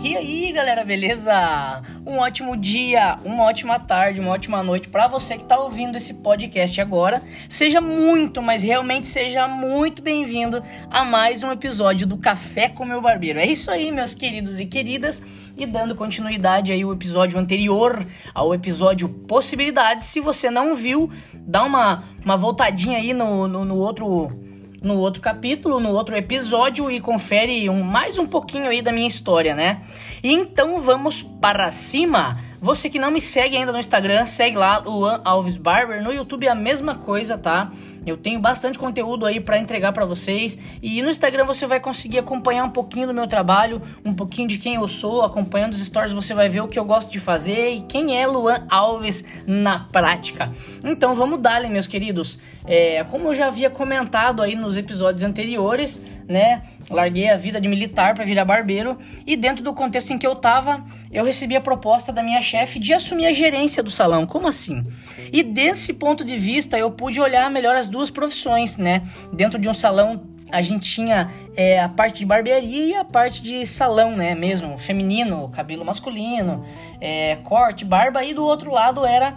E 0.00 0.16
aí, 0.16 0.52
galera, 0.52 0.84
beleza? 0.84 1.82
Um 2.06 2.18
ótimo 2.18 2.56
dia, 2.56 3.16
uma 3.24 3.42
ótima 3.42 3.80
tarde, 3.80 4.20
uma 4.20 4.30
ótima 4.30 4.62
noite 4.62 4.88
para 4.88 5.08
você 5.08 5.36
que 5.36 5.42
tá 5.42 5.58
ouvindo 5.58 5.96
esse 5.96 6.14
podcast 6.14 6.80
agora. 6.80 7.20
Seja 7.50 7.80
muito, 7.80 8.40
mas 8.40 8.62
realmente 8.62 9.08
seja 9.08 9.48
muito 9.48 10.00
bem-vindo 10.00 10.62
a 10.88 11.04
mais 11.04 11.42
um 11.42 11.50
episódio 11.50 12.06
do 12.06 12.16
Café 12.16 12.68
com 12.68 12.84
meu 12.84 13.02
barbeiro. 13.02 13.40
É 13.40 13.46
isso 13.46 13.72
aí, 13.72 13.90
meus 13.90 14.14
queridos 14.14 14.60
e 14.60 14.66
queridas. 14.66 15.20
E 15.56 15.66
dando 15.66 15.96
continuidade 15.96 16.70
aí 16.70 16.82
ao 16.82 16.92
episódio 16.92 17.36
anterior, 17.36 18.06
ao 18.32 18.54
episódio 18.54 19.08
Possibilidades. 19.08 20.06
Se 20.06 20.20
você 20.20 20.48
não 20.48 20.76
viu, 20.76 21.10
dá 21.34 21.64
uma, 21.64 22.04
uma 22.24 22.36
voltadinha 22.36 22.98
aí 22.98 23.12
no, 23.12 23.48
no, 23.48 23.64
no 23.64 23.76
outro 23.76 24.47
no 24.82 24.98
outro 24.98 25.20
capítulo, 25.20 25.80
no 25.80 25.90
outro 25.90 26.16
episódio 26.16 26.90
e 26.90 27.00
confere 27.00 27.68
um, 27.68 27.82
mais 27.82 28.18
um 28.18 28.26
pouquinho 28.26 28.68
aí 28.68 28.80
da 28.80 28.92
minha 28.92 29.08
história, 29.08 29.54
né? 29.54 29.82
Então 30.22 30.80
vamos 30.80 31.22
para 31.22 31.70
cima. 31.70 32.38
Você 32.60 32.90
que 32.90 32.98
não 32.98 33.10
me 33.12 33.20
segue 33.20 33.56
ainda 33.56 33.70
no 33.70 33.78
Instagram, 33.78 34.26
segue 34.26 34.56
lá 34.56 34.82
o 34.84 35.04
Alves 35.24 35.56
Barber. 35.56 36.02
No 36.02 36.12
YouTube 36.12 36.44
é 36.44 36.50
a 36.50 36.56
mesma 36.56 36.96
coisa, 36.96 37.38
tá? 37.38 37.70
Eu 38.04 38.16
tenho 38.16 38.40
bastante 38.40 38.78
conteúdo 38.78 39.26
aí 39.26 39.38
para 39.38 39.58
entregar 39.58 39.92
para 39.92 40.04
vocês 40.04 40.58
e 40.82 41.00
no 41.02 41.10
Instagram 41.10 41.44
você 41.44 41.66
vai 41.66 41.78
conseguir 41.78 42.18
acompanhar 42.18 42.64
um 42.64 42.70
pouquinho 42.70 43.06
do 43.06 43.14
meu 43.14 43.28
trabalho, 43.28 43.82
um 44.04 44.14
pouquinho 44.14 44.48
de 44.48 44.58
quem 44.58 44.74
eu 44.74 44.88
sou, 44.88 45.22
acompanhando 45.22 45.74
os 45.74 45.84
stories 45.84 46.12
você 46.12 46.34
vai 46.34 46.48
ver 46.48 46.62
o 46.62 46.68
que 46.68 46.78
eu 46.78 46.84
gosto 46.84 47.12
de 47.12 47.20
fazer 47.20 47.74
e 47.74 47.82
quem 47.82 48.20
é 48.20 48.26
Luan 48.26 48.66
Alves 48.68 49.24
na 49.46 49.80
prática. 49.80 50.50
Então 50.82 51.14
vamos 51.14 51.38
dar, 51.40 51.62
meus 51.68 51.86
queridos. 51.86 52.38
É, 52.66 53.04
como 53.04 53.28
eu 53.28 53.34
já 53.34 53.46
havia 53.46 53.70
comentado 53.70 54.42
aí 54.42 54.54
nos 54.54 54.76
episódios 54.76 55.22
anteriores, 55.22 56.00
né? 56.26 56.62
Larguei 56.90 57.30
a 57.30 57.36
vida 57.36 57.60
de 57.60 57.68
militar 57.68 58.14
para 58.14 58.24
virar 58.24 58.44
barbeiro 58.44 58.98
e 59.26 59.36
dentro 59.36 59.62
do 59.62 59.74
contexto 59.74 60.10
em 60.10 60.18
que 60.18 60.26
eu 60.26 60.34
tava, 60.34 60.82
eu 61.12 61.24
recebi 61.24 61.54
a 61.54 61.60
proposta 61.60 62.12
da 62.12 62.22
minha 62.22 62.40
chefe 62.40 62.78
de 62.78 62.94
assumir 62.94 63.26
a 63.26 63.32
gerência 63.32 63.82
do 63.82 63.90
salão. 63.90 64.26
Como 64.26 64.48
assim? 64.48 64.82
E 65.30 65.42
desse 65.42 65.92
ponto 65.94 66.24
de 66.24 66.38
vista, 66.38 66.78
eu 66.78 66.90
pude 66.90 67.20
olhar 67.20 67.50
melhor 67.50 67.76
as 67.76 67.88
duas 67.88 68.10
profissões, 68.10 68.76
né? 68.76 69.02
Dentro 69.32 69.58
de 69.58 69.68
um 69.68 69.74
salão, 69.74 70.22
a 70.50 70.62
gente 70.62 70.90
tinha 70.90 71.30
é, 71.54 71.78
a 71.78 71.88
parte 71.88 72.20
de 72.20 72.26
barbearia 72.26 72.86
e 72.86 72.94
a 72.94 73.04
parte 73.04 73.42
de 73.42 73.66
salão, 73.66 74.16
né? 74.16 74.34
Mesmo 74.34 74.78
feminino, 74.78 75.48
cabelo 75.50 75.84
masculino, 75.84 76.64
é, 77.00 77.36
corte, 77.44 77.84
barba. 77.84 78.24
E 78.24 78.32
do 78.32 78.44
outro 78.44 78.70
lado 78.70 79.04
era 79.04 79.36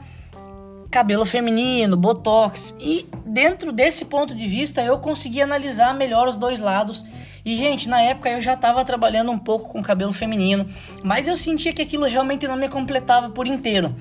cabelo 0.89 1.25
feminino, 1.25 1.97
botox. 1.97 2.75
E 2.80 3.08
dentro 3.25 3.71
desse 3.71 4.05
ponto 4.05 4.33
de 4.36 4.47
vista, 4.47 4.81
eu 4.81 4.99
consegui 4.99 5.41
analisar 5.41 5.93
melhor 5.93 6.27
os 6.27 6.38
dois 6.38 6.59
lados. 6.59 7.05
E, 7.44 7.58
gente, 7.58 7.89
na 7.89 8.02
época 8.02 8.30
eu 8.30 8.42
já 8.42 8.53
estava 8.53 8.84
trabalhando 8.86 9.31
um 9.31 9.39
pouco 9.39 9.70
com 9.70 9.81
cabelo 9.81 10.14
feminino, 10.14 10.70
mas 11.03 11.28
eu 11.28 11.36
sentia 11.36 11.73
que 11.73 11.81
aquilo 11.81 12.06
realmente 12.06 12.48
não 12.48 12.56
me 12.56 12.70
completava 12.70 13.30
por 13.30 13.48
inteiro. 13.48 13.95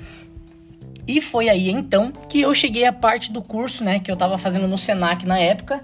E 1.07 1.21
foi 1.21 1.49
aí 1.49 1.71
então 1.71 2.13
que 2.29 2.41
eu 2.41 2.55
cheguei 2.55 2.85
à 2.85 2.93
parte 2.93 3.33
do 3.33 3.43
curso, 3.43 3.83
né, 3.83 3.99
que 3.99 4.11
eu 4.11 4.15
estava 4.15 4.39
fazendo 4.39 4.69
no 4.69 4.79
Senac 4.79 5.27
na 5.27 5.39
época, 5.39 5.83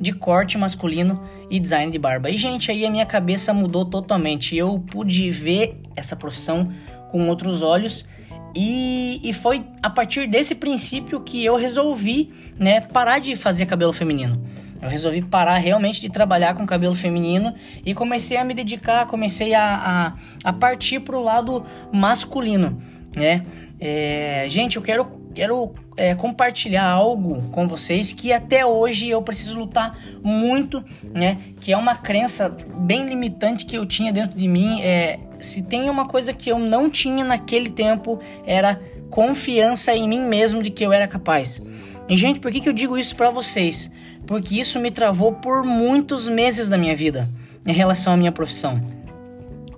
de 0.00 0.12
corte 0.12 0.58
masculino 0.58 1.22
e 1.50 1.60
design 1.60 1.92
de 1.92 1.98
barba. 1.98 2.30
E 2.30 2.36
gente, 2.36 2.70
aí 2.70 2.84
a 2.84 2.90
minha 2.90 3.06
cabeça 3.06 3.52
mudou 3.52 3.84
totalmente. 3.84 4.56
Eu 4.56 4.80
pude 4.90 5.30
ver 5.30 5.80
essa 5.94 6.16
profissão 6.16 6.72
com 7.12 7.28
outros 7.28 7.62
olhos 7.62 8.08
e, 8.54 9.20
e 9.22 9.32
foi 9.32 9.64
a 9.82 9.90
partir 9.90 10.28
desse 10.28 10.54
princípio 10.54 11.20
que 11.20 11.44
eu 11.44 11.56
resolvi, 11.56 12.32
né, 12.58 12.80
parar 12.80 13.18
de 13.18 13.36
fazer 13.36 13.66
cabelo 13.66 13.92
feminino. 13.92 14.44
Eu 14.84 14.90
resolvi 14.90 15.22
parar 15.22 15.56
realmente 15.56 15.98
de 15.98 16.10
trabalhar 16.10 16.54
com 16.54 16.66
cabelo 16.66 16.94
feminino 16.94 17.54
e 17.86 17.94
comecei 17.94 18.36
a 18.36 18.44
me 18.44 18.52
dedicar, 18.52 19.06
comecei 19.06 19.54
a, 19.54 19.64
a, 19.64 20.12
a 20.44 20.52
partir 20.52 21.00
para 21.00 21.16
o 21.16 21.22
lado 21.22 21.64
masculino, 21.90 22.82
né? 23.16 23.46
É, 23.80 24.44
gente, 24.46 24.76
eu 24.76 24.82
quero, 24.82 25.06
quero 25.34 25.72
é, 25.96 26.14
compartilhar 26.14 26.84
algo 26.84 27.40
com 27.50 27.66
vocês 27.66 28.12
que 28.12 28.30
até 28.30 28.66
hoje 28.66 29.08
eu 29.08 29.22
preciso 29.22 29.58
lutar 29.58 29.98
muito, 30.22 30.84
né? 31.14 31.38
Que 31.62 31.72
é 31.72 31.76
uma 31.78 31.94
crença 31.94 32.50
bem 32.50 33.08
limitante 33.08 33.64
que 33.64 33.78
eu 33.78 33.86
tinha 33.86 34.12
dentro 34.12 34.38
de 34.38 34.46
mim. 34.46 34.82
É, 34.82 35.18
se 35.40 35.62
tem 35.62 35.88
uma 35.88 36.06
coisa 36.06 36.34
que 36.34 36.52
eu 36.52 36.58
não 36.58 36.90
tinha 36.90 37.24
naquele 37.24 37.70
tempo 37.70 38.20
era 38.46 38.78
confiança 39.08 39.94
em 39.96 40.06
mim 40.06 40.20
mesmo 40.20 40.62
de 40.62 40.68
que 40.68 40.84
eu 40.84 40.92
era 40.92 41.08
capaz. 41.08 41.62
E 42.06 42.18
gente, 42.18 42.38
por 42.38 42.52
que, 42.52 42.60
que 42.60 42.68
eu 42.68 42.74
digo 42.74 42.98
isso 42.98 43.16
para 43.16 43.30
vocês? 43.30 43.90
Porque 44.26 44.58
isso 44.58 44.78
me 44.80 44.90
travou 44.90 45.32
por 45.32 45.62
muitos 45.62 46.28
meses 46.28 46.68
da 46.68 46.78
minha 46.78 46.94
vida 46.94 47.28
em 47.66 47.72
relação 47.72 48.12
à 48.12 48.16
minha 48.16 48.32
profissão 48.32 48.94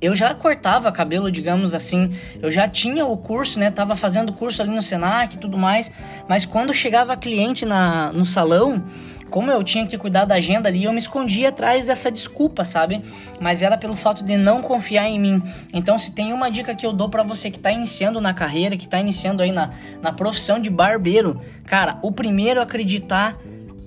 eu 0.00 0.14
já 0.14 0.34
cortava 0.34 0.92
cabelo, 0.92 1.30
digamos 1.30 1.74
assim, 1.74 2.14
eu 2.40 2.50
já 2.50 2.68
tinha 2.68 3.06
o 3.06 3.16
curso, 3.16 3.58
né? 3.58 3.70
Tava 3.70 3.96
fazendo 3.96 4.32
curso 4.32 4.62
ali 4.62 4.70
no 4.70 4.82
Senac 4.82 5.34
e 5.34 5.38
tudo 5.38 5.56
mais, 5.56 5.90
mas 6.28 6.44
quando 6.44 6.72
chegava 6.74 7.16
cliente 7.16 7.64
na, 7.64 8.12
no 8.12 8.26
salão, 8.26 8.84
como 9.30 9.50
eu 9.50 9.64
tinha 9.64 9.86
que 9.86 9.98
cuidar 9.98 10.24
da 10.24 10.36
agenda 10.36 10.68
ali, 10.68 10.84
eu 10.84 10.92
me 10.92 10.98
escondia 10.98 11.48
atrás 11.48 11.86
dessa 11.86 12.10
desculpa, 12.10 12.64
sabe? 12.64 13.04
Mas 13.40 13.60
era 13.60 13.76
pelo 13.76 13.96
fato 13.96 14.22
de 14.22 14.36
não 14.36 14.62
confiar 14.62 15.08
em 15.08 15.18
mim. 15.18 15.42
Então, 15.72 15.98
se 15.98 16.12
tem 16.12 16.32
uma 16.32 16.48
dica 16.48 16.74
que 16.74 16.86
eu 16.86 16.92
dou 16.92 17.08
para 17.08 17.24
você 17.24 17.50
que 17.50 17.58
tá 17.58 17.72
iniciando 17.72 18.20
na 18.20 18.32
carreira, 18.32 18.76
que 18.76 18.86
tá 18.86 19.00
iniciando 19.00 19.42
aí 19.42 19.50
na, 19.50 19.70
na 20.00 20.12
profissão 20.12 20.60
de 20.60 20.70
barbeiro, 20.70 21.40
cara, 21.64 21.98
o 22.02 22.12
primeiro 22.12 22.60
acreditar 22.60 23.36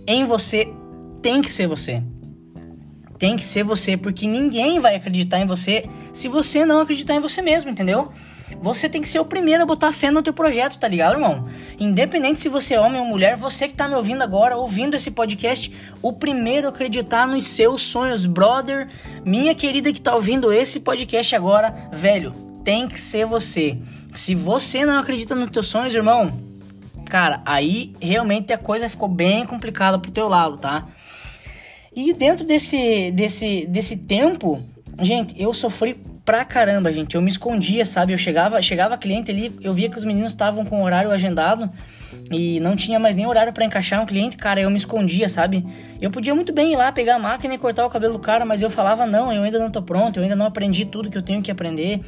em 0.08 0.26
você 0.26 0.68
tem 1.22 1.42
que 1.42 1.52
ser 1.52 1.68
você 1.68 2.02
tem 3.20 3.36
que 3.36 3.44
ser 3.44 3.64
você, 3.64 3.98
porque 3.98 4.26
ninguém 4.26 4.80
vai 4.80 4.96
acreditar 4.96 5.40
em 5.40 5.46
você 5.46 5.84
se 6.14 6.30
você 6.30 6.66
não 6.66 6.80
acreditar 6.80 7.16
em 7.16 7.20
você 7.20 7.42
mesmo, 7.42 7.70
entendeu? 7.70 8.10
Você 8.62 8.90
tem 8.90 9.02
que 9.02 9.08
ser 9.08 9.20
o 9.20 9.26
primeiro 9.26 9.62
a 9.62 9.66
botar 9.66 9.92
fé 9.92 10.10
no 10.10 10.24
teu 10.24 10.34
projeto, 10.34 10.80
tá 10.80 10.88
ligado, 10.88 11.16
irmão? 11.16 11.48
Independente 11.78 12.42
se 12.42 12.50
você 12.50 12.74
é 12.74 12.80
homem 12.80 13.00
ou 13.00 13.06
mulher, 13.06 13.36
você 13.36 13.68
que 13.68 13.76
tá 13.76 13.88
me 13.88 13.94
ouvindo 13.94 14.24
agora, 14.24 14.58
ouvindo 14.58 14.96
esse 14.96 15.12
podcast, 15.12 15.72
o 16.02 16.14
primeiro 16.14 16.68
a 16.68 16.70
acreditar 16.72 17.28
nos 17.28 17.46
seus 17.48 17.81
sonhos, 17.81 18.26
brother, 18.26 18.88
minha 19.24 19.54
querida 19.54 19.94
que 19.94 20.02
tá 20.02 20.16
ouvindo 20.16 20.52
esse 20.52 20.80
podcast 20.80 21.36
agora, 21.36 21.90
velho, 21.92 22.31
tem 22.64 22.88
que 22.88 23.00
ser 23.00 23.26
você. 23.26 23.78
Se 24.16 24.34
você 24.34 24.86
não 24.86 24.98
acredita 24.98 25.36
nos 25.36 25.52
teus 25.52 25.68
sonhos, 25.68 25.94
irmão, 25.94 26.49
cara, 27.09 27.42
aí 27.46 27.94
realmente 28.00 28.53
a 28.53 28.58
coisa 28.58 28.88
ficou 28.88 29.09
bem 29.09 29.46
complicada 29.46 30.00
pro 30.00 30.12
teu 30.12 30.28
lado, 30.28 30.58
tá? 30.58 30.88
E 31.94 32.14
dentro 32.14 32.46
desse, 32.46 33.12
desse, 33.12 33.66
desse 33.68 33.97
tempo, 33.97 34.64
gente, 35.02 35.42
eu 35.42 35.53
sofri 35.53 35.96
pra 36.24 36.46
caramba, 36.46 36.94
gente. 36.94 37.16
Eu 37.16 37.22
me 37.22 37.30
escondia, 37.30 37.84
sabe? 37.86 38.14
Eu 38.14 38.18
chegava, 38.18 38.62
chegava 38.62 38.98
cliente 38.98 39.31
ali, 39.31 39.53
eu 39.62 39.74
via 39.74 39.90
que 39.90 39.98
os 39.98 40.03
meninos 40.03 40.31
estavam 40.31 40.64
com 40.64 40.81
o 40.81 40.84
horário 40.84 41.12
agendado 41.12 41.69
e 42.31 42.59
não 42.59 42.75
tinha 42.75 43.00
mais 43.00 43.16
nem 43.16 43.25
horário 43.25 43.51
para 43.51 43.66
encaixar 43.66 44.01
um 44.01 44.06
cliente, 44.06 44.38
cara, 44.38 44.62
eu 44.62 44.69
me 44.69 44.78
escondia, 44.78 45.28
sabe? 45.28 45.66
Eu 46.01 46.12
podia 46.12 46.34
muito 46.35 46.53
bem 46.53 46.73
ir 46.73 46.75
lá 46.75 46.91
pegar 46.91 47.16
a 47.16 47.19
máquina 47.19 47.53
e 47.53 47.57
cortar 47.57 47.85
o 47.85 47.90
cabelo 47.90 48.13
do 48.13 48.19
cara, 48.19 48.45
mas 48.45 48.62
eu 48.62 48.69
falava, 48.69 49.06
não, 49.06 49.31
eu 49.34 49.44
ainda 49.44 49.59
não 49.59 49.72
tô 49.72 49.81
pronto, 49.81 50.17
eu 50.17 50.23
ainda 50.23 50.35
não 50.35 50.45
aprendi 50.45 50.85
tudo 50.85 51.09
que 51.09 51.18
eu 51.18 51.23
tenho 51.23 51.41
que 51.41 51.51
aprender. 51.51 52.01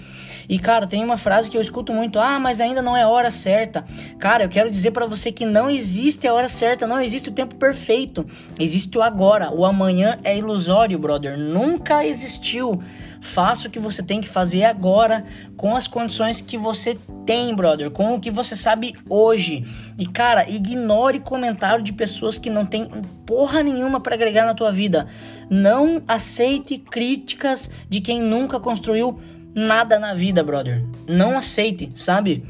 E 0.47 0.59
cara, 0.59 0.85
tem 0.85 1.03
uma 1.03 1.17
frase 1.17 1.49
que 1.49 1.55
eu 1.55 1.61
escuto 1.61 1.93
muito: 1.93 2.19
"Ah, 2.19 2.39
mas 2.39 2.59
ainda 2.59 2.81
não 2.81 2.97
é 2.97 3.03
a 3.03 3.07
hora 3.07 3.31
certa". 3.31 3.85
Cara, 4.19 4.43
eu 4.43 4.49
quero 4.49 4.69
dizer 4.69 4.91
para 4.91 5.05
você 5.05 5.31
que 5.31 5.45
não 5.45 5.69
existe 5.69 6.27
a 6.27 6.33
hora 6.33 6.49
certa, 6.49 6.85
não 6.85 6.99
existe 6.99 7.29
o 7.29 7.31
tempo 7.31 7.55
perfeito. 7.55 8.25
Existe 8.59 8.97
o 8.97 9.01
agora. 9.01 9.51
O 9.51 9.65
amanhã 9.65 10.19
é 10.23 10.37
ilusório, 10.37 10.99
brother. 10.99 11.37
Nunca 11.37 12.05
existiu. 12.05 12.81
Faça 13.21 13.67
o 13.67 13.71
que 13.71 13.79
você 13.79 14.01
tem 14.01 14.19
que 14.19 14.27
fazer 14.27 14.63
agora 14.63 15.23
com 15.55 15.75
as 15.75 15.87
condições 15.87 16.41
que 16.41 16.57
você 16.57 16.97
tem, 17.23 17.55
brother, 17.55 17.91
com 17.91 18.15
o 18.15 18.19
que 18.19 18.31
você 18.31 18.55
sabe 18.55 18.95
hoje. 19.07 19.63
E 19.97 20.07
cara, 20.07 20.49
ignore 20.49 21.19
comentário 21.19 21.83
de 21.83 21.93
pessoas 21.93 22.39
que 22.39 22.49
não 22.49 22.65
tem 22.65 22.89
porra 23.25 23.61
nenhuma 23.61 24.01
para 24.01 24.15
agregar 24.15 24.45
na 24.45 24.55
tua 24.55 24.71
vida. 24.71 25.07
Não 25.49 26.01
aceite 26.07 26.79
críticas 26.79 27.69
de 27.87 28.01
quem 28.01 28.19
nunca 28.19 28.59
construiu 28.59 29.19
nada 29.53 29.99
na 29.99 30.15
vida, 30.15 30.43
brother. 30.43 30.83
Não 31.07 31.37
aceite, 31.37 31.91
sabe? 31.95 32.43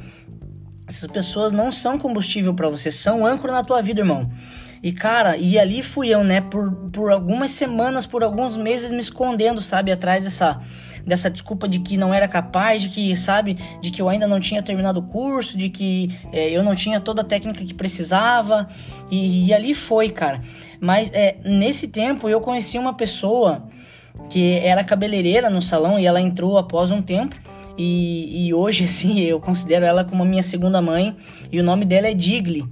Essas 0.87 1.09
pessoas 1.11 1.51
não 1.51 1.71
são 1.71 1.97
combustível 1.97 2.53
para 2.53 2.69
você, 2.69 2.91
são 2.91 3.25
âncora 3.25 3.51
na 3.53 3.63
tua 3.63 3.81
vida, 3.81 4.01
irmão. 4.01 4.31
E 4.83 4.91
cara, 4.91 5.37
e 5.37 5.59
ali 5.59 5.83
fui 5.83 6.09
eu, 6.09 6.23
né, 6.23 6.41
por, 6.41 6.71
por 6.91 7.11
algumas 7.11 7.51
semanas, 7.51 8.05
por 8.05 8.23
alguns 8.23 8.57
meses 8.57 8.91
me 8.91 8.99
escondendo, 8.99 9.61
sabe, 9.61 9.91
atrás 9.91 10.23
dessa 10.23 10.61
dessa 11.05 11.29
desculpa 11.29 11.67
de 11.67 11.79
que 11.79 11.97
não 11.97 12.13
era 12.13 12.27
capaz, 12.27 12.81
de 12.83 12.89
que, 12.89 13.15
sabe, 13.17 13.57
de 13.81 13.91
que 13.91 14.01
eu 14.01 14.09
ainda 14.09 14.27
não 14.27 14.39
tinha 14.39 14.61
terminado 14.61 14.99
o 14.99 15.03
curso, 15.03 15.57
de 15.57 15.69
que 15.69 16.15
é, 16.31 16.49
eu 16.49 16.63
não 16.63 16.75
tinha 16.75 16.99
toda 16.99 17.21
a 17.21 17.25
técnica 17.25 17.63
que 17.63 17.73
precisava. 17.73 18.67
E, 19.09 19.47
e 19.47 19.53
ali 19.53 19.73
foi, 19.73 20.09
cara. 20.09 20.41
Mas 20.79 21.09
é, 21.13 21.37
nesse 21.43 21.87
tempo 21.87 22.29
eu 22.29 22.41
conheci 22.41 22.77
uma 22.77 22.93
pessoa 22.93 23.67
que 24.29 24.59
era 24.59 24.83
cabeleireira 24.83 25.49
no 25.49 25.61
salão 25.61 25.99
e 25.99 26.05
ela 26.05 26.21
entrou 26.21 26.57
após 26.57 26.91
um 26.91 27.01
tempo. 27.01 27.35
E, 27.77 28.47
e 28.47 28.53
hoje, 28.53 28.83
assim, 28.85 29.19
eu 29.19 29.39
considero 29.39 29.85
ela 29.85 30.03
como 30.03 30.23
a 30.23 30.25
minha 30.25 30.43
segunda 30.43 30.81
mãe. 30.81 31.15
E 31.51 31.59
o 31.59 31.63
nome 31.63 31.85
dela 31.85 32.07
é 32.07 32.13
Digli. 32.13 32.65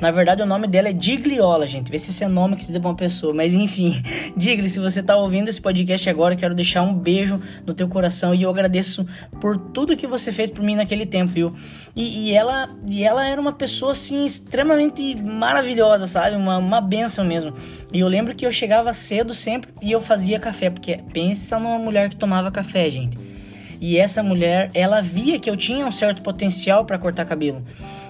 Na 0.00 0.10
verdade, 0.10 0.42
o 0.42 0.46
nome 0.46 0.66
dela 0.66 0.88
é 0.88 0.92
Digliola, 0.92 1.66
gente. 1.66 1.90
Vê 1.90 1.98
se 1.98 2.10
esse 2.10 2.24
é 2.24 2.28
nome 2.28 2.56
que 2.56 2.64
se 2.64 2.72
deu 2.72 2.80
pra 2.80 2.90
uma 2.90 2.96
pessoa. 2.96 3.32
Mas 3.32 3.54
enfim, 3.54 4.02
Digli, 4.36 4.68
se 4.68 4.78
você 4.78 5.02
tá 5.02 5.16
ouvindo 5.16 5.48
esse 5.48 5.60
podcast 5.60 6.08
agora, 6.08 6.36
quero 6.36 6.54
deixar 6.54 6.82
um 6.82 6.92
beijo 6.92 7.40
no 7.66 7.74
teu 7.74 7.88
coração 7.88 8.34
e 8.34 8.42
eu 8.42 8.50
agradeço 8.50 9.06
por 9.40 9.56
tudo 9.56 9.96
que 9.96 10.06
você 10.06 10.32
fez 10.32 10.50
por 10.50 10.62
mim 10.62 10.76
naquele 10.76 11.06
tempo, 11.06 11.32
viu? 11.32 11.54
E, 11.94 12.28
e 12.28 12.32
ela, 12.32 12.68
e 12.88 13.04
ela 13.04 13.26
era 13.26 13.40
uma 13.40 13.52
pessoa, 13.52 13.92
assim, 13.92 14.26
extremamente 14.26 15.14
maravilhosa, 15.14 16.06
sabe? 16.06 16.36
Uma, 16.36 16.58
uma 16.58 16.80
benção 16.80 17.24
mesmo. 17.24 17.54
E 17.92 18.00
eu 18.00 18.08
lembro 18.08 18.34
que 18.34 18.44
eu 18.44 18.52
chegava 18.52 18.92
cedo 18.92 19.34
sempre 19.34 19.72
e 19.80 19.92
eu 19.92 20.00
fazia 20.00 20.38
café, 20.38 20.70
porque 20.70 20.98
pensa 21.12 21.58
numa 21.58 21.78
mulher 21.78 22.08
que 22.08 22.16
tomava 22.16 22.50
café, 22.50 22.90
gente. 22.90 23.16
E 23.80 23.98
essa 23.98 24.22
mulher, 24.22 24.70
ela 24.72 25.00
via 25.00 25.38
que 25.38 25.48
eu 25.48 25.56
tinha 25.56 25.86
um 25.86 25.92
certo 25.92 26.22
potencial 26.22 26.84
para 26.84 26.98
cortar 26.98 27.24
cabelo. 27.24 27.62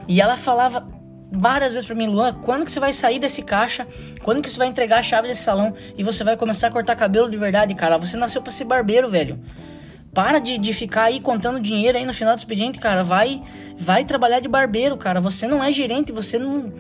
E 0.06 0.20
ela 0.20 0.36
falava 0.36 0.86
várias 1.34 1.74
vezes 1.74 1.86
para 1.86 1.94
mim, 1.94 2.06
Luan, 2.06 2.32
quando 2.32 2.64
que 2.64 2.72
você 2.72 2.80
vai 2.80 2.92
sair 2.92 3.18
desse 3.18 3.42
caixa? 3.42 3.86
Quando 4.22 4.40
que 4.40 4.50
você 4.50 4.58
vai 4.58 4.68
entregar 4.68 4.98
a 4.98 5.02
chave 5.02 5.28
desse 5.28 5.42
salão 5.42 5.74
e 5.96 6.02
você 6.02 6.22
vai 6.22 6.36
começar 6.36 6.68
a 6.68 6.70
cortar 6.70 6.96
cabelo 6.96 7.30
de 7.30 7.36
verdade, 7.36 7.74
cara? 7.74 7.98
Você 7.98 8.16
nasceu 8.16 8.40
para 8.40 8.50
ser 8.50 8.64
barbeiro, 8.64 9.08
velho. 9.08 9.38
Para 10.12 10.38
de, 10.38 10.56
de 10.58 10.72
ficar 10.72 11.04
aí 11.04 11.20
contando 11.20 11.58
dinheiro 11.58 11.98
aí 11.98 12.06
no 12.06 12.14
final 12.14 12.34
do 12.34 12.38
expediente, 12.38 12.78
cara. 12.78 13.02
Vai, 13.02 13.42
vai 13.76 14.04
trabalhar 14.04 14.40
de 14.40 14.48
barbeiro, 14.48 14.96
cara. 14.96 15.20
Você 15.20 15.48
não 15.48 15.62
é 15.62 15.72
gerente, 15.72 16.12
você 16.12 16.38
não. 16.38 16.72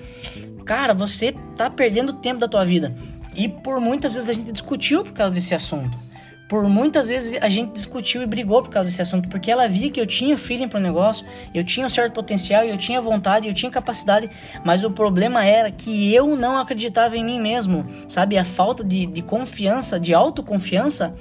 Cara, 0.64 0.94
você 0.94 1.34
tá 1.56 1.68
perdendo 1.68 2.12
tempo 2.12 2.38
da 2.38 2.46
tua 2.46 2.64
vida. 2.64 2.94
E 3.34 3.48
por 3.48 3.80
muitas 3.80 4.14
vezes 4.14 4.30
a 4.30 4.32
gente 4.32 4.52
discutiu 4.52 5.02
por 5.02 5.12
causa 5.12 5.34
desse 5.34 5.54
assunto 5.54 6.03
por 6.48 6.68
muitas 6.68 7.08
vezes 7.08 7.40
a 7.40 7.48
gente 7.48 7.72
discutiu 7.72 8.22
e 8.22 8.26
brigou 8.26 8.62
por 8.62 8.70
causa 8.70 8.88
desse 8.88 9.00
assunto, 9.00 9.28
porque 9.28 9.50
ela 9.50 9.66
via 9.66 9.90
que 9.90 10.00
eu 10.00 10.06
tinha 10.06 10.36
feeling 10.36 10.68
pro 10.68 10.78
negócio, 10.78 11.26
eu 11.54 11.64
tinha 11.64 11.86
um 11.86 11.88
certo 11.88 12.12
potencial, 12.12 12.64
eu 12.64 12.76
tinha 12.76 13.00
vontade, 13.00 13.48
eu 13.48 13.54
tinha 13.54 13.70
capacidade, 13.70 14.30
mas 14.64 14.84
o 14.84 14.90
problema 14.90 15.44
era 15.44 15.70
que 15.70 16.12
eu 16.12 16.36
não 16.36 16.58
acreditava 16.58 17.16
em 17.16 17.24
mim 17.24 17.40
mesmo, 17.40 17.86
sabe? 18.08 18.36
A 18.36 18.44
falta 18.44 18.84
de, 18.84 19.06
de 19.06 19.22
confiança, 19.22 19.98
de 19.98 20.12
autoconfiança, 20.12 21.14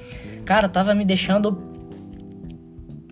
cara, 0.46 0.68
tava 0.68 0.94
me 0.94 1.06
deixando. 1.06 1.72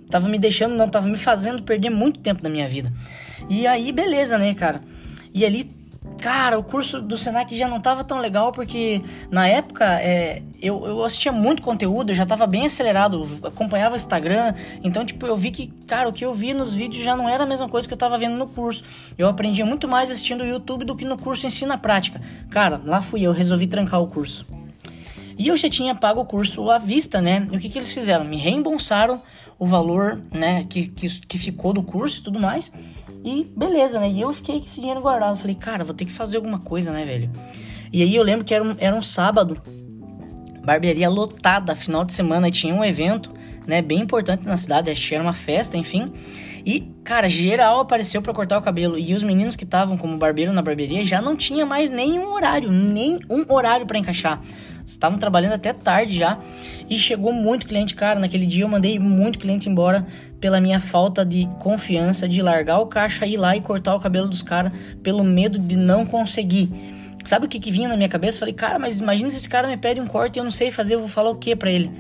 Tava 0.10 0.28
me 0.28 0.38
deixando, 0.38 0.76
não, 0.76 0.90
tava 0.90 1.08
me 1.08 1.18
fazendo 1.18 1.64
perder 1.64 1.90
muito 1.90 2.20
tempo 2.20 2.44
da 2.44 2.50
minha 2.50 2.68
vida. 2.68 2.92
E 3.50 3.66
aí, 3.66 3.94
beleza, 3.94 4.38
né, 4.38 4.54
cara? 4.54 4.82
E 5.34 5.46
ali 5.46 5.81
Cara, 6.22 6.60
o 6.60 6.64
curso 6.64 7.02
do 7.02 7.18
Senac 7.18 7.58
já 7.58 7.68
não 7.68 7.82
tava 7.82 8.04
tão 8.04 8.20
legal 8.20 8.52
porque 8.52 9.02
na 9.32 9.48
época 9.48 9.84
é, 10.00 10.44
eu, 10.62 10.86
eu 10.86 11.04
assistia 11.04 11.32
muito 11.32 11.64
conteúdo, 11.64 12.12
eu 12.12 12.16
já 12.16 12.28
tava 12.28 12.46
bem 12.46 12.68
acelerado, 12.68 13.28
acompanhava 13.44 13.96
o 13.96 13.98
Instagram, 13.98 14.54
então 14.84 15.04
tipo, 15.04 15.26
eu 15.26 15.36
vi 15.36 15.50
que, 15.50 15.74
cara, 15.88 16.08
o 16.08 16.14
que 16.14 16.24
eu 16.24 16.32
vi 16.32 16.54
nos 16.54 16.76
vídeos 16.76 17.04
já 17.04 17.16
não 17.18 17.28
era 17.28 17.44
a 17.44 17.48
mesma 17.48 17.68
coisa 17.68 17.88
que 17.88 17.94
eu 17.96 17.98
tava 17.98 18.20
vendo 18.20 18.36
no 18.36 18.46
curso. 18.46 18.84
Eu 19.18 19.28
aprendia 19.28 19.66
muito 19.66 19.88
mais 19.88 20.12
assistindo 20.12 20.42
o 20.42 20.46
YouTube 20.46 20.86
do 20.86 20.96
que 20.96 21.04
no 21.04 21.18
curso 21.18 21.48
Ensina 21.48 21.76
Prática. 21.76 22.22
Cara, 22.52 22.80
lá 22.86 23.02
fui 23.02 23.24
eu, 23.24 23.32
resolvi 23.32 23.66
trancar 23.66 24.00
o 24.00 24.06
curso. 24.06 24.46
E 25.40 25.48
eu 25.48 25.58
já 25.58 25.72
tinha 25.72 25.96
pago 25.96 26.22
o 26.22 26.26
curso 26.26 26.70
à 26.70 26.78
vista, 26.78 27.20
né? 27.20 27.48
E 27.52 27.58
o 27.58 27.60
que, 27.60 27.68
que 27.68 27.80
eles 27.80 27.92
fizeram? 27.92 28.24
Me 28.24 28.38
reembolsaram 28.38 29.20
o 29.62 29.68
valor, 29.68 30.20
né, 30.34 30.66
que, 30.68 30.88
que, 30.88 31.08
que 31.20 31.38
ficou 31.38 31.72
do 31.72 31.84
curso 31.84 32.20
e 32.20 32.24
tudo 32.24 32.40
mais. 32.40 32.74
E 33.24 33.48
beleza, 33.56 34.00
né? 34.00 34.10
E 34.10 34.20
eu 34.20 34.34
fiquei 34.34 34.58
com 34.58 34.66
esse 34.66 34.80
dinheiro 34.80 35.00
guardado. 35.00 35.38
Falei, 35.38 35.54
cara, 35.54 35.84
vou 35.84 35.94
ter 35.94 36.06
que 36.06 36.12
fazer 36.12 36.38
alguma 36.38 36.58
coisa, 36.58 36.92
né, 36.92 37.06
velho? 37.06 37.30
E 37.94 38.02
aí 38.02 38.16
eu 38.16 38.24
lembro 38.24 38.44
que 38.44 38.56
era 38.56 38.64
um, 38.64 38.76
era 38.80 38.96
um 38.96 39.04
sábado, 39.04 39.62
barbearia 40.66 41.08
lotada, 41.08 41.76
final 41.76 42.04
de 42.04 42.12
semana, 42.12 42.50
tinha 42.50 42.74
um 42.74 42.84
evento, 42.84 43.32
né, 43.68 43.84
bem 43.84 44.00
importante 44.00 44.44
na 44.48 44.58
cidade, 44.58 44.90
acho 44.90 45.08
que 45.08 45.14
era 45.14 45.24
uma 45.24 45.32
festa, 45.32 45.78
enfim. 45.78 46.12
E, 46.66 46.92
cara, 47.04 47.30
geral 47.30 47.82
apareceu 47.82 48.20
para 48.20 48.34
cortar 48.34 48.58
o 48.58 48.64
cabelo. 48.64 48.98
E 48.98 49.14
os 49.14 49.22
meninos 49.22 49.56
que 49.56 49.64
estavam 49.64 49.96
como 49.96 50.18
barbeiro 50.18 50.52
na 50.52 50.64
barbearia 50.64 51.06
já 51.06 51.22
não 51.22 51.36
tinha 51.36 51.68
mais 51.68 51.88
nenhum 51.92 52.34
horário, 52.34 52.72
nem 52.72 53.20
um 53.30 53.46
horário 53.54 53.86
para 53.86 54.00
encaixar. 54.00 54.42
Estavam 54.86 55.18
trabalhando 55.18 55.54
até 55.54 55.74
tarde 55.74 56.18
já. 56.18 56.40
E 56.90 56.98
chegou 57.00 57.32
muito 57.34 57.66
cliente, 57.66 57.96
cara. 57.96 58.20
Naquele 58.20 58.46
dia 58.46 58.64
eu 58.64 58.68
mandei 58.68 59.00
muito 59.00 59.40
cliente 59.40 59.70
embora 59.70 60.06
pela 60.40 60.60
minha 60.60 60.80
falta 60.80 61.24
de 61.24 61.48
confiança 61.60 62.28
de 62.28 62.42
largar 62.42 62.80
o 62.80 62.88
caixa, 62.88 63.26
ir 63.26 63.38
lá 63.38 63.56
e 63.56 63.62
cortar 63.62 63.96
o 63.96 64.00
cabelo 64.00 64.28
dos 64.28 64.42
caras, 64.42 64.74
pelo 65.04 65.24
medo 65.24 65.60
de 65.60 65.76
não 65.76 66.06
conseguir. 66.06 66.70
Sabe 67.26 67.46
o 67.46 67.50
que, 67.50 67.60
que 67.60 67.72
vinha 67.72 67.88
na 67.88 67.96
minha 67.96 68.10
cabeça? 68.10 68.40
Falei, 68.40 68.54
cara, 68.54 68.80
mas 68.80 69.00
imagina 69.00 69.30
se 69.30 69.38
esse 69.38 69.48
cara 69.48 69.68
me 69.68 69.78
pede 69.78 70.02
um 70.02 70.08
corte 70.08 70.38
e 70.38 70.40
eu 70.40 70.44
não 70.44 70.52
sei 70.52 70.72
fazer, 70.72 70.96
eu 70.96 71.00
vou 71.00 71.08
falar 71.08 71.30
o 71.30 71.36
que 71.36 71.56
para 71.56 71.72
ele? 71.72 71.92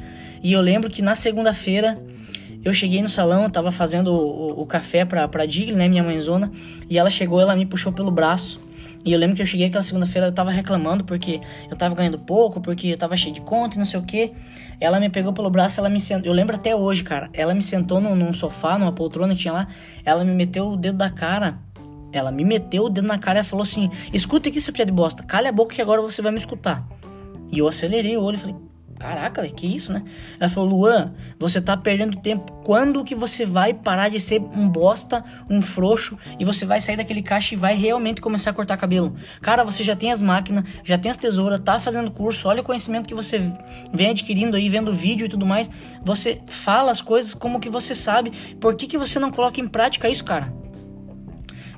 E 0.42 0.52
eu 0.52 0.60
lembro 0.60 0.90
que 0.90 1.04
na 1.04 1.14
segunda-feira 1.14 1.96
eu 2.64 2.74
cheguei 2.74 3.02
no 3.02 3.10
salão, 3.10 3.48
tava 3.50 3.72
fazendo 3.72 4.12
o, 4.12 4.60
o, 4.60 4.62
o 4.62 4.66
café 4.66 5.06
pra, 5.06 5.28
pra 5.28 5.46
Digli, 5.46 5.76
né, 5.76 5.88
minha 5.88 6.04
mãezona, 6.04 6.52
e 6.90 6.98
ela 6.98 7.10
chegou, 7.10 7.40
ela 7.40 7.56
me 7.56 7.66
puxou 7.66 7.94
pelo 7.94 8.10
braço 8.10 8.60
e 9.04 9.12
eu 9.12 9.20
lembro 9.20 9.36
que 9.36 9.42
eu 9.42 9.46
cheguei 9.46 9.68
aquela 9.68 9.82
segunda-feira, 9.82 10.28
eu 10.28 10.32
tava 10.32 10.52
reclamando 10.52 11.04
porque 11.04 11.42
eu 11.70 11.76
tava 11.76 11.96
ganhando 11.96 12.20
pouco, 12.20 12.62
porque 12.62 12.88
eu 12.88 12.98
tava 12.98 13.18
cheio 13.18 13.34
de 13.34 13.42
conta 13.42 13.76
e 13.76 13.78
não 13.80 13.86
sei 13.86 14.00
o 14.00 14.04
que. 14.04 14.32
Ela 14.80 15.00
me 15.00 15.10
pegou 15.10 15.34
pelo 15.34 15.50
braço, 15.50 15.80
ela 15.80 15.90
me 15.90 16.00
sentou. 16.00 16.28
Eu 16.28 16.34
lembro 16.34 16.56
até 16.56 16.76
hoje, 16.76 17.04
cara. 17.04 17.30
Ela 17.34 17.54
me 17.54 17.62
sentou 17.62 18.00
num, 18.00 18.16
num 18.16 18.34
sofá, 18.34 18.78
numa 18.78 18.92
poltrona 18.92 19.34
que 19.34 19.42
tinha 19.42 19.54
lá. 19.54 19.68
Ela 20.06 20.24
me 20.24 20.34
meteu 20.34 20.70
o 20.70 20.78
dedo 20.78 20.98
da 20.98 21.10
cara. 21.10 21.58
Ela 22.12 22.32
me 22.32 22.44
meteu 22.44 22.86
o 22.86 22.90
dedo 22.90 23.08
na 23.08 23.18
cara 23.18 23.40
e 23.40 23.44
falou 23.44 23.64
assim: 23.64 23.90
Escuta 24.14 24.50
aqui, 24.50 24.62
seu 24.62 24.74
pia 24.74 24.86
de 24.86 24.92
bosta. 24.92 25.24
Cala 25.24 25.50
a 25.50 25.52
boca 25.52 25.74
que 25.74 25.82
agora 25.82 26.02
você 26.02 26.22
vai 26.22 26.32
me 26.32 26.38
escutar. 26.38 26.86
E 27.52 27.60
eu 27.60 27.68
acelerei 27.68 28.18
o 28.18 28.22
olho 28.22 28.36
e 28.36 28.40
falei: 28.40 28.56
Caraca, 29.02 29.42
véio, 29.42 29.56
que 29.56 29.66
isso, 29.66 29.92
né? 29.92 30.04
Ela 30.40 30.48
falou, 30.48 30.70
Luan, 30.70 31.12
você 31.40 31.60
tá 31.60 31.76
perdendo 31.76 32.18
tempo. 32.18 32.52
Quando 32.64 33.04
que 33.04 33.16
você 33.16 33.48
vai 33.48 33.74
parar 33.74 34.10
de 34.10 34.20
ser 34.20 34.40
um 34.40 34.70
bosta, 34.70 35.26
um 35.50 35.60
frouxo, 35.60 36.16
e 36.40 36.46
você 36.46 36.68
vai 36.68 36.80
sair 36.80 36.98
daquele 36.98 37.24
caixa 37.24 37.56
e 37.56 37.58
vai 37.58 37.76
realmente 37.76 38.22
começar 38.22 38.52
a 38.52 38.54
cortar 38.54 38.78
cabelo? 38.78 39.16
Cara, 39.42 39.64
você 39.64 39.84
já 39.84 39.96
tem 39.96 40.12
as 40.12 40.22
máquinas, 40.22 40.66
já 40.84 41.00
tem 41.00 41.10
as 41.10 41.18
tesouras, 41.18 41.60
tá 41.62 41.80
fazendo 41.80 42.12
curso, 42.12 42.48
olha 42.48 42.62
o 42.62 42.64
conhecimento 42.64 43.08
que 43.08 43.16
você 43.16 43.42
vem 43.92 44.12
adquirindo 44.12 44.56
aí, 44.56 44.70
vendo 44.70 44.94
vídeo 44.94 45.26
e 45.26 45.30
tudo 45.30 45.48
mais. 45.48 45.68
Você 46.06 46.40
fala 46.46 46.92
as 46.92 47.02
coisas 47.02 47.34
como 47.34 47.60
que 47.60 47.70
você 47.70 47.96
sabe. 47.96 48.32
Por 48.60 48.76
que, 48.76 48.86
que 48.86 49.00
você 49.00 49.18
não 49.18 49.32
coloca 49.32 49.60
em 49.60 49.68
prática 49.68 50.08
isso, 50.08 50.24
cara? 50.24 50.54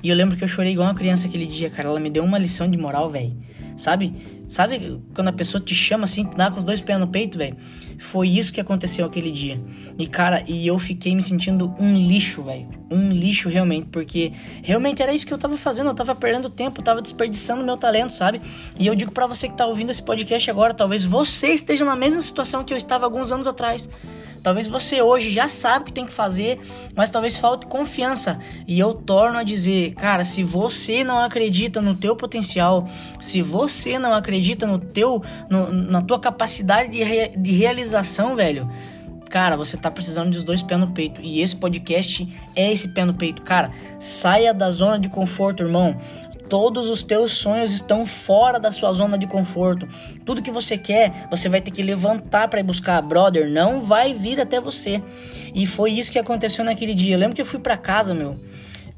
E 0.02 0.10
eu 0.10 0.14
lembro 0.14 0.36
que 0.36 0.44
eu 0.44 0.48
chorei 0.48 0.72
igual 0.72 0.88
uma 0.88 0.94
criança 0.94 1.26
aquele 1.26 1.46
dia, 1.46 1.70
cara. 1.70 1.88
Ela 1.88 1.98
me 1.98 2.10
deu 2.10 2.22
uma 2.22 2.36
lição 2.36 2.70
de 2.70 2.76
moral, 2.76 3.08
velho. 3.08 3.34
Sabe? 3.78 4.14
Sabe 4.48 5.00
quando 5.14 5.28
a 5.28 5.32
pessoa 5.32 5.60
te 5.60 5.74
chama 5.74 6.04
assim, 6.04 6.28
dá 6.36 6.50
com 6.50 6.58
os 6.58 6.64
dois 6.64 6.80
pés 6.80 7.00
no 7.00 7.08
peito, 7.08 7.38
velho? 7.38 7.56
Foi 7.98 8.28
isso 8.28 8.52
que 8.52 8.60
aconteceu 8.60 9.06
aquele 9.06 9.30
dia. 9.30 9.60
E 9.98 10.06
cara, 10.06 10.44
e 10.46 10.66
eu 10.66 10.78
fiquei 10.78 11.14
me 11.14 11.22
sentindo 11.22 11.74
um 11.78 11.96
lixo, 11.96 12.42
velho. 12.42 12.68
Um 12.90 13.10
lixo 13.10 13.48
realmente, 13.48 13.88
porque 13.90 14.32
realmente 14.62 15.02
era 15.02 15.12
isso 15.12 15.26
que 15.26 15.32
eu 15.32 15.38
tava 15.38 15.56
fazendo, 15.56 15.88
eu 15.90 15.94
tava 15.94 16.14
perdendo 16.14 16.50
tempo, 16.50 16.82
tava 16.82 17.00
desperdiçando 17.00 17.64
meu 17.64 17.76
talento, 17.76 18.12
sabe? 18.12 18.40
E 18.78 18.86
eu 18.86 18.94
digo 18.94 19.12
para 19.12 19.26
você 19.26 19.48
que 19.48 19.56
tá 19.56 19.66
ouvindo 19.66 19.90
esse 19.90 20.02
podcast 20.02 20.50
agora, 20.50 20.74
talvez 20.74 21.04
você 21.04 21.48
esteja 21.48 21.84
na 21.84 21.96
mesma 21.96 22.22
situação 22.22 22.62
que 22.62 22.72
eu 22.72 22.78
estava 22.78 23.04
alguns 23.04 23.32
anos 23.32 23.46
atrás. 23.46 23.88
Talvez 24.44 24.68
você 24.68 25.00
hoje 25.00 25.30
já 25.30 25.48
sabe 25.48 25.84
o 25.84 25.86
que 25.86 25.92
tem 25.92 26.04
que 26.04 26.12
fazer, 26.12 26.60
mas 26.94 27.08
talvez 27.08 27.34
falte 27.34 27.64
confiança. 27.64 28.38
E 28.68 28.78
eu 28.78 28.92
torno 28.92 29.38
a 29.38 29.42
dizer, 29.42 29.94
cara, 29.94 30.22
se 30.22 30.44
você 30.44 31.02
não 31.02 31.18
acredita 31.18 31.80
no 31.80 31.94
teu 31.94 32.14
potencial, 32.14 32.86
se 33.18 33.40
você 33.40 33.98
não 33.98 34.12
acredita 34.12 34.66
no 34.66 34.78
teu, 34.78 35.22
no, 35.48 35.72
na 35.72 36.02
tua 36.02 36.20
capacidade 36.20 36.92
de, 36.92 37.02
re, 37.02 37.28
de 37.34 37.52
realização, 37.52 38.36
velho, 38.36 38.70
cara, 39.30 39.56
você 39.56 39.78
tá 39.78 39.90
precisando 39.90 40.30
dos 40.30 40.44
dois 40.44 40.62
pés 40.62 40.78
no 40.78 40.88
peito. 40.88 41.22
E 41.22 41.40
esse 41.40 41.56
podcast 41.56 42.28
é 42.54 42.70
esse 42.70 42.88
pé 42.88 43.06
no 43.06 43.14
peito. 43.14 43.40
Cara, 43.40 43.72
saia 43.98 44.52
da 44.52 44.70
zona 44.70 44.98
de 44.98 45.08
conforto, 45.08 45.62
irmão. 45.62 45.98
Todos 46.48 46.88
os 46.88 47.02
teus 47.02 47.32
sonhos 47.32 47.72
estão 47.72 48.04
fora 48.04 48.58
da 48.60 48.70
sua 48.70 48.92
zona 48.92 49.16
de 49.16 49.26
conforto. 49.26 49.88
Tudo 50.24 50.42
que 50.42 50.50
você 50.50 50.76
quer, 50.76 51.26
você 51.30 51.48
vai 51.48 51.60
ter 51.60 51.70
que 51.70 51.82
levantar 51.82 52.48
para 52.48 52.60
ir 52.60 52.64
buscar, 52.64 53.00
brother. 53.02 53.48
Não 53.48 53.82
vai 53.82 54.12
vir 54.12 54.40
até 54.40 54.60
você. 54.60 55.02
E 55.54 55.66
foi 55.66 55.92
isso 55.92 56.12
que 56.12 56.18
aconteceu 56.18 56.64
naquele 56.64 56.94
dia. 56.94 57.14
Eu 57.14 57.18
lembro 57.18 57.34
que 57.34 57.42
eu 57.42 57.46
fui 57.46 57.58
para 57.58 57.76
casa, 57.76 58.12
meu. 58.12 58.36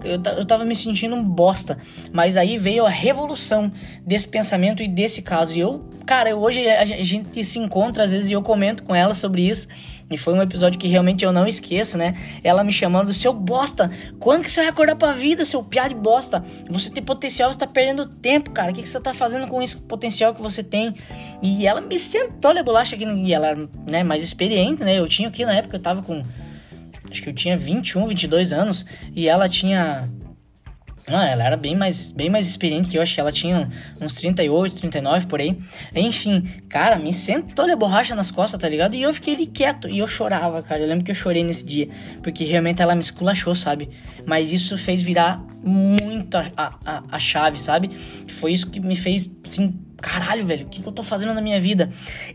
Eu, 0.04 0.20
eu 0.36 0.44
tava 0.44 0.64
me 0.64 0.74
sentindo 0.74 1.14
um 1.14 1.22
bosta. 1.22 1.78
Mas 2.12 2.36
aí 2.36 2.58
veio 2.58 2.84
a 2.84 2.90
revolução 2.90 3.72
desse 4.04 4.28
pensamento 4.28 4.82
e 4.82 4.88
desse 4.88 5.22
caso. 5.22 5.54
E 5.54 5.60
eu, 5.60 5.84
cara, 6.06 6.36
hoje 6.36 6.66
a 6.68 6.84
gente 6.84 7.44
se 7.44 7.58
encontra 7.58 8.04
às 8.04 8.10
vezes 8.12 8.30
e 8.30 8.32
eu 8.32 8.40
comento 8.40 8.84
com 8.84 8.94
ela 8.94 9.12
sobre 9.12 9.42
isso. 9.46 9.66
E 10.08 10.16
foi 10.16 10.34
um 10.34 10.40
episódio 10.40 10.78
que 10.78 10.86
realmente 10.86 11.24
eu 11.24 11.32
não 11.32 11.48
esqueço, 11.48 11.98
né? 11.98 12.16
Ela 12.44 12.62
me 12.62 12.70
chamando, 12.70 13.12
seu 13.12 13.32
bosta, 13.32 13.90
quando 14.20 14.44
que 14.44 14.50
você 14.50 14.60
vai 14.60 14.70
acordar 14.70 14.94
pra 14.94 15.12
vida, 15.12 15.44
seu 15.44 15.64
piá 15.64 15.88
de 15.88 15.96
bosta? 15.96 16.44
Você 16.70 16.90
tem 16.90 17.02
potencial, 17.02 17.52
você 17.52 17.58
tá 17.58 17.66
perdendo 17.66 18.06
tempo, 18.06 18.52
cara. 18.52 18.70
O 18.70 18.74
que, 18.74 18.82
que 18.82 18.88
você 18.88 19.00
tá 19.00 19.12
fazendo 19.12 19.48
com 19.48 19.60
esse 19.60 19.76
potencial 19.76 20.32
que 20.32 20.40
você 20.40 20.62
tem? 20.62 20.94
E 21.42 21.66
ela 21.66 21.80
me 21.80 21.98
sentou 21.98 22.52
a 22.52 22.62
bolacha 22.62 22.94
aqui, 22.94 23.04
e 23.04 23.34
ela, 23.34 23.68
né, 23.84 24.04
mais 24.04 24.22
experiente, 24.22 24.84
né? 24.84 24.96
Eu 24.96 25.08
tinha 25.08 25.28
aqui 25.28 25.44
na 25.44 25.54
época, 25.54 25.76
eu 25.76 25.82
tava 25.82 26.02
com. 26.02 26.22
Acho 27.10 27.22
que 27.22 27.28
eu 27.28 27.34
tinha 27.34 27.56
21, 27.56 28.06
22 28.06 28.52
anos, 28.52 28.86
e 29.14 29.28
ela 29.28 29.48
tinha 29.48 30.08
Ah, 31.08 31.24
ela 31.24 31.44
era 31.44 31.56
bem 31.56 31.76
mais, 31.76 32.10
bem 32.10 32.28
mais 32.28 32.48
experiente 32.48 32.88
que 32.88 32.98
eu, 32.98 33.02
acho 33.02 33.14
que 33.14 33.20
ela 33.20 33.30
tinha 33.30 33.70
uns 34.00 34.16
38, 34.16 34.76
39 34.80 35.26
por 35.26 35.40
aí. 35.40 35.56
Enfim, 35.94 36.42
cara, 36.68 36.98
me 36.98 37.12
sentou 37.12 37.70
a 37.70 37.76
borracha 37.76 38.14
nas 38.14 38.32
costas, 38.32 38.60
tá 38.60 38.68
ligado? 38.68 38.94
E 38.94 39.02
eu 39.02 39.14
fiquei 39.14 39.34
ali 39.34 39.46
quieto 39.46 39.88
e 39.88 39.98
eu 39.98 40.06
chorava, 40.08 40.60
cara. 40.62 40.82
Eu 40.82 40.88
lembro 40.88 41.04
que 41.04 41.10
eu 41.12 41.14
chorei 41.14 41.44
nesse 41.44 41.64
dia, 41.64 41.88
porque 42.22 42.42
realmente 42.42 42.82
ela 42.82 42.94
me 42.94 43.02
esculachou, 43.02 43.54
sabe? 43.54 43.88
Mas 44.24 44.52
isso 44.52 44.76
fez 44.76 45.00
virar 45.00 45.40
muito 45.62 46.36
a, 46.36 46.50
a, 46.56 47.02
a 47.08 47.18
chave, 47.20 47.58
sabe? 47.58 47.96
Foi 48.26 48.52
isso 48.52 48.68
que 48.68 48.80
me 48.80 48.96
fez, 48.96 49.30
assim, 49.44 49.78
caralho, 50.00 50.44
velho, 50.44 50.66
o 50.66 50.68
que, 50.68 50.82
que 50.82 50.88
eu 50.88 50.92
tô 50.92 51.02
fazendo 51.02 51.34
na 51.34 51.40
minha 51.40 51.60
vida? 51.60 51.90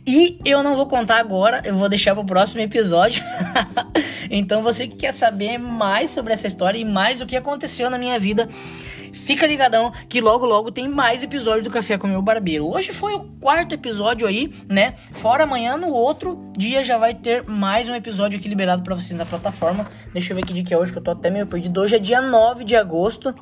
E 0.05 0.39
eu 0.43 0.63
não 0.63 0.75
vou 0.75 0.87
contar 0.87 1.17
agora, 1.17 1.61
eu 1.63 1.75
vou 1.75 1.87
deixar 1.87 2.15
pro 2.15 2.25
próximo 2.25 2.61
episódio. 2.61 3.23
então 4.29 4.63
você 4.63 4.87
que 4.87 4.95
quer 4.95 5.13
saber 5.13 5.57
mais 5.57 6.09
sobre 6.09 6.33
essa 6.33 6.47
história 6.47 6.77
e 6.77 6.85
mais 6.85 7.21
o 7.21 7.25
que 7.25 7.35
aconteceu 7.35 7.89
na 7.89 7.97
minha 7.97 8.17
vida, 8.17 8.49
fica 9.13 9.47
ligadão 9.47 9.91
que 10.09 10.21
logo 10.21 10.45
logo 10.45 10.71
tem 10.71 10.87
mais 10.87 11.23
episódio 11.23 11.63
do 11.63 11.69
Café 11.69 11.97
com 11.97 12.07
meu 12.07 12.21
barbeiro. 12.21 12.67
Hoje 12.67 12.91
foi 12.91 13.13
o 13.13 13.21
quarto 13.39 13.73
episódio 13.73 14.27
aí, 14.27 14.53
né? 14.67 14.95
Fora 15.13 15.43
amanhã, 15.43 15.77
no 15.77 15.89
outro 15.89 16.51
dia 16.57 16.83
já 16.83 16.97
vai 16.97 17.13
ter 17.13 17.43
mais 17.43 17.87
um 17.87 17.95
episódio 17.95 18.39
aqui 18.39 18.47
liberado 18.47 18.83
para 18.83 18.95
vocês 18.95 19.17
na 19.17 19.25
plataforma. 19.25 19.87
Deixa 20.13 20.31
eu 20.31 20.35
ver 20.35 20.45
que 20.45 20.53
dia 20.53 20.63
que 20.63 20.73
é 20.73 20.77
hoje, 20.77 20.91
que 20.91 20.97
eu 20.97 21.03
tô 21.03 21.11
até 21.11 21.29
meio 21.29 21.47
perdido. 21.47 21.81
Hoje 21.81 21.95
é 21.95 21.99
dia 21.99 22.21
9 22.21 22.63
de 22.63 22.75
agosto. 22.75 23.33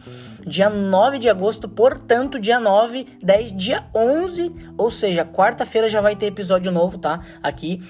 Dia 0.45 0.69
9 0.69 1.19
de 1.19 1.29
agosto, 1.29 1.67
portanto, 1.67 2.39
dia 2.39 2.59
9, 2.59 3.05
10, 3.21 3.55
dia 3.55 3.85
11, 3.93 4.51
ou 4.77 4.89
seja, 4.89 5.25
quarta-feira 5.25 5.89
já 5.89 6.01
vai 6.01 6.15
ter 6.15 6.27
episódio 6.27 6.71
novo, 6.71 6.97
tá? 6.97 7.19
Aqui 7.43 7.81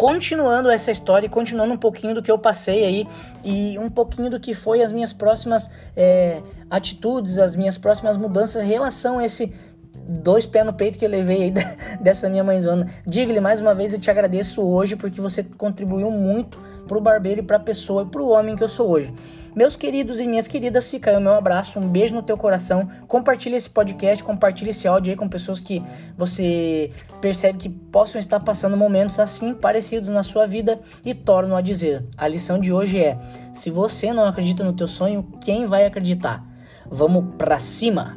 continuando 0.00 0.70
essa 0.70 0.90
história 0.90 1.26
e 1.26 1.28
continuando 1.28 1.74
um 1.74 1.76
pouquinho 1.76 2.14
do 2.14 2.22
que 2.22 2.30
eu 2.30 2.38
passei 2.38 2.86
aí 2.86 3.06
e 3.44 3.78
um 3.78 3.90
pouquinho 3.90 4.30
do 4.30 4.40
que 4.40 4.54
foi 4.54 4.80
as 4.80 4.92
minhas 4.92 5.12
próximas 5.12 5.68
é, 5.94 6.40
atitudes, 6.70 7.36
as 7.36 7.54
minhas 7.54 7.76
próximas 7.76 8.16
mudanças 8.16 8.62
em 8.62 8.66
relação 8.66 9.18
a 9.18 9.26
esse 9.26 9.52
dois 10.18 10.44
pés 10.44 10.66
no 10.66 10.72
peito 10.72 10.98
que 10.98 11.04
eu 11.04 11.08
levei 11.08 11.44
aí 11.44 11.54
dessa 12.00 12.28
minha 12.28 12.42
mãezona. 12.42 12.86
Diga-lhe 13.06 13.40
mais 13.40 13.60
uma 13.60 13.74
vez, 13.74 13.92
eu 13.92 14.00
te 14.00 14.10
agradeço 14.10 14.60
hoje 14.62 14.96
porque 14.96 15.20
você 15.20 15.42
contribuiu 15.42 16.10
muito 16.10 16.58
pro 16.88 17.00
barbeiro 17.00 17.40
e 17.40 17.42
pra 17.42 17.58
pessoa 17.58 18.02
e 18.02 18.06
pro 18.06 18.28
homem 18.28 18.56
que 18.56 18.64
eu 18.64 18.68
sou 18.68 18.88
hoje. 18.88 19.12
Meus 19.54 19.76
queridos 19.76 20.20
e 20.20 20.26
minhas 20.26 20.46
queridas, 20.46 20.88
fica 20.88 21.10
aí 21.10 21.16
o 21.16 21.20
meu 21.20 21.34
abraço, 21.34 21.80
um 21.80 21.88
beijo 21.88 22.14
no 22.14 22.22
teu 22.22 22.36
coração. 22.36 22.88
Compartilhe 23.08 23.56
esse 23.56 23.68
podcast, 23.68 24.22
compartilhe 24.22 24.70
esse 24.70 24.86
áudio 24.86 25.10
aí 25.10 25.16
com 25.16 25.28
pessoas 25.28 25.60
que 25.60 25.82
você 26.16 26.90
percebe 27.20 27.58
que 27.58 27.68
possam 27.68 28.18
estar 28.20 28.40
passando 28.40 28.76
momentos 28.76 29.18
assim 29.18 29.52
parecidos 29.52 30.08
na 30.08 30.22
sua 30.22 30.46
vida 30.46 30.80
e 31.04 31.14
torno 31.14 31.56
a 31.56 31.60
dizer. 31.60 32.04
A 32.16 32.28
lição 32.28 32.60
de 32.60 32.72
hoje 32.72 32.98
é: 32.98 33.18
se 33.52 33.70
você 33.70 34.12
não 34.12 34.24
acredita 34.24 34.62
no 34.62 34.72
teu 34.72 34.86
sonho, 34.86 35.26
quem 35.40 35.66
vai 35.66 35.84
acreditar? 35.84 36.44
Vamos 36.88 37.34
pra 37.36 37.58
cima! 37.58 38.16